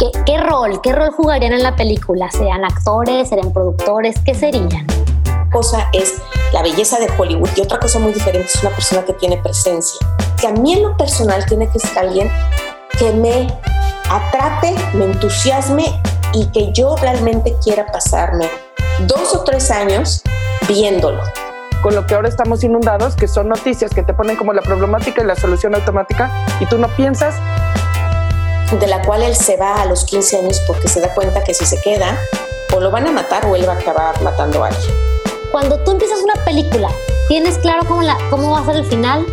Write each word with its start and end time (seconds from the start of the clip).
¿Qué, 0.00 0.10
¿Qué 0.24 0.38
rol? 0.38 0.80
¿Qué 0.80 0.92
rol 0.92 1.10
jugarían 1.10 1.52
en 1.52 1.62
la 1.62 1.76
película? 1.76 2.30
¿Serían 2.30 2.64
actores? 2.64 3.28
¿Serían 3.28 3.52
productores? 3.52 4.16
¿Qué 4.24 4.34
serían? 4.34 4.86
cosa 5.50 5.88
es 5.92 6.22
la 6.52 6.62
belleza 6.62 6.98
de 6.98 7.08
Hollywood 7.18 7.50
y 7.56 7.60
otra 7.60 7.78
cosa 7.78 7.98
muy 7.98 8.12
diferente 8.12 8.46
es 8.46 8.62
una 8.62 8.70
persona 8.70 9.04
que 9.04 9.12
tiene 9.14 9.36
presencia. 9.36 9.98
Que 10.40 10.46
a 10.46 10.52
mí 10.52 10.72
en 10.72 10.82
lo 10.82 10.96
personal 10.96 11.44
tiene 11.46 11.68
que 11.68 11.78
ser 11.78 11.98
alguien 11.98 12.30
que 12.98 13.12
me 13.12 13.46
atrape, 14.08 14.74
me 14.94 15.04
entusiasme 15.06 15.84
y 16.32 16.46
que 16.46 16.72
yo 16.72 16.96
realmente 16.96 17.56
quiera 17.62 17.86
pasarme 17.86 18.48
dos 19.00 19.34
o 19.34 19.44
tres 19.44 19.70
años 19.70 20.22
viéndolo. 20.68 21.22
Con 21.82 21.94
lo 21.94 22.06
que 22.06 22.14
ahora 22.14 22.28
estamos 22.28 22.62
inundados, 22.62 23.16
que 23.16 23.26
son 23.26 23.48
noticias 23.48 23.92
que 23.92 24.02
te 24.02 24.12
ponen 24.12 24.36
como 24.36 24.52
la 24.52 24.62
problemática 24.62 25.22
y 25.22 25.26
la 25.26 25.34
solución 25.34 25.74
automática 25.74 26.30
y 26.60 26.66
tú 26.66 26.78
no 26.78 26.88
piensas. 26.88 27.34
De 28.78 28.86
la 28.86 29.02
cual 29.02 29.22
él 29.22 29.34
se 29.36 29.56
va 29.56 29.82
a 29.82 29.86
los 29.86 30.04
15 30.04 30.38
años 30.38 30.62
porque 30.66 30.88
se 30.88 31.00
da 31.00 31.12
cuenta 31.14 31.42
que 31.42 31.54
si 31.54 31.66
se 31.66 31.80
queda, 31.80 32.18
o 32.74 32.80
lo 32.80 32.90
van 32.90 33.06
a 33.06 33.12
matar 33.12 33.46
o 33.46 33.56
él 33.56 33.68
va 33.68 33.72
a 33.72 33.76
acabar 33.76 34.20
matando 34.22 34.62
a 34.64 34.68
alguien 34.68 35.10
cuando 35.50 35.78
tú 35.80 35.92
empiezas 35.92 36.20
una 36.22 36.44
película, 36.44 36.90
¿tienes 37.28 37.58
claro 37.58 37.82
cómo, 37.86 38.02
la, 38.02 38.16
cómo 38.30 38.52
va 38.52 38.60
a 38.60 38.64
ser 38.64 38.76
el 38.76 38.84
final? 38.84 39.26